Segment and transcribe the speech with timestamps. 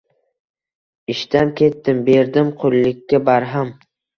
[1.15, 2.01] Ishdan ketdim.
[2.09, 3.75] Berdim qullikka barham